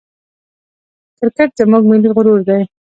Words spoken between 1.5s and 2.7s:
زموږ ملي غرور دئ.